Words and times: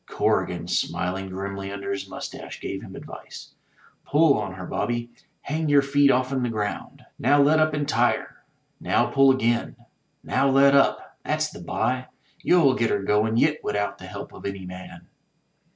Corrigan, 0.07 0.67
smiling 0.67 1.29
grimly 1.29 1.71
under 1.71 1.91
his 1.91 2.09
moustache, 2.09 2.59
gave 2.59 2.81
him 2.81 2.95
advice. 2.95 3.53
*Tull 4.11 4.33
on 4.35 4.55
her, 4.55 4.65
Bobby, 4.65 5.11
hang 5.41 5.69
yer 5.69 5.83
feet 5.83 6.09
off'n 6.09 6.41
the 6.41 6.49
ground. 6.49 7.03
Now 7.19 7.39
let 7.39 7.59
up 7.59 7.75
entire! 7.75 8.43
Now 8.79 9.11
pull 9.11 9.29
again! 9.29 9.75
Now 10.23 10.49
let 10.49 10.73
up! 10.73 11.19
That's 11.23 11.51
the 11.51 11.59
bye! 11.61 12.07
You'll 12.41 12.73
get 12.73 12.89
her 12.89 13.03
goin' 13.03 13.37
yit 13.37 13.63
widout 13.63 13.99
the 13.99 14.07
help 14.07 14.33
of 14.33 14.47
any 14.47 14.65
man." 14.65 15.05